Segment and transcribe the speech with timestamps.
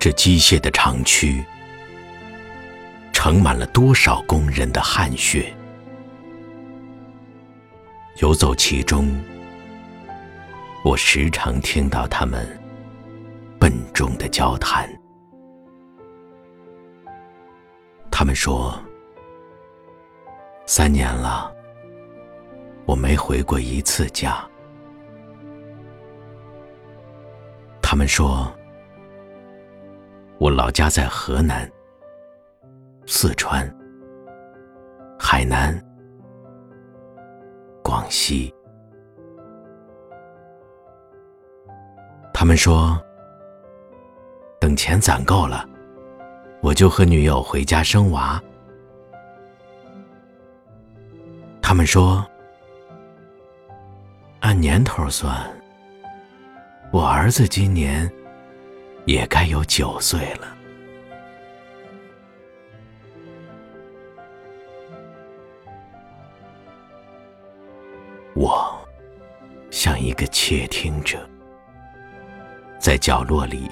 [0.00, 1.44] 这机械的长区，
[3.12, 5.54] 盛满了多少工人的汗血。
[8.16, 9.14] 游走其中，
[10.82, 12.48] 我时常听到他们
[13.58, 14.88] 笨重的交谈。
[18.10, 18.82] 他们说
[20.64, 21.54] ：“三年了，
[22.86, 24.42] 我没回过一次家。”
[27.82, 28.50] 他们说
[30.40, 31.70] ：“我老家在河南、
[33.06, 33.70] 四川、
[35.18, 35.78] 海南、
[37.84, 38.52] 广西。”
[42.32, 42.98] 他们说
[44.58, 45.68] ：“等钱攒够了。”
[46.62, 48.42] 我就和女友回家生娃。
[51.60, 52.24] 他们说，
[54.40, 55.36] 按年头算，
[56.90, 58.10] 我儿子今年
[59.10, 60.56] 也该有九岁了。
[68.36, 68.80] 我
[69.68, 71.28] 像一个窃听者，
[72.78, 73.68] 在角落里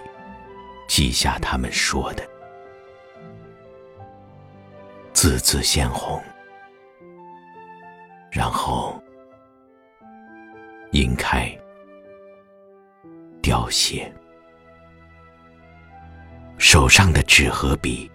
[0.89, 2.29] 记下他们说的。
[5.13, 6.21] 字字鲜红，
[8.29, 9.01] 然后
[10.95, 11.57] 晕开、
[13.41, 14.13] 凋谢，
[16.71, 18.11] 手上的纸和笔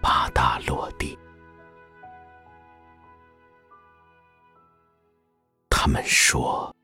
[0.00, 1.14] 啪嗒落地。
[5.68, 6.74] 他们说。